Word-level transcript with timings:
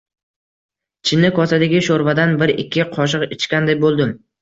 Chinni 1.09 1.31
kosadagi 1.37 1.83
sho‘rvadan 1.89 2.35
bir-ikki 2.43 2.89
qoshiq 2.99 3.31
ichganday 3.41 3.83
bo‘ldim 3.89 4.21